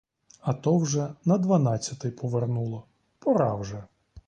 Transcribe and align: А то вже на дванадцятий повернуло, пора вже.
А 0.41 0.53
то 0.53 0.77
вже 0.77 1.15
на 1.25 1.37
дванадцятий 1.37 2.11
повернуло, 2.11 2.85
пора 3.19 3.55
вже. 3.55 3.83